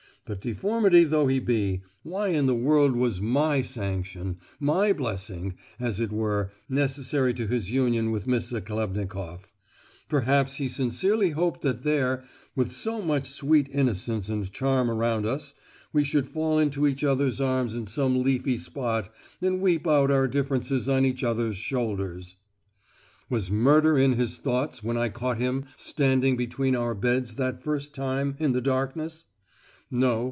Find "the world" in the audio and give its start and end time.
2.45-2.95